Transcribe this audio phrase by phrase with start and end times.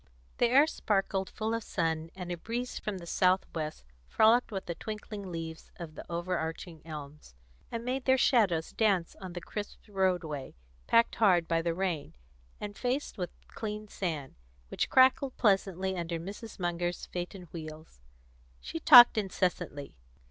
[0.39, 4.65] The air sparkled full of sun, and a breeze from the south west frolicked with
[4.65, 7.35] the twinkling leaves of the overarching elms,
[7.71, 10.55] and made their shadows dance on the crisp roadway,
[10.87, 12.15] packed hard by the rain,
[12.59, 14.33] and faced with clean sand,
[14.69, 16.57] which crackled pleasantly under Mrs.
[16.57, 18.01] Munger's phaeton wheels.
[18.59, 19.97] She talked incessantly.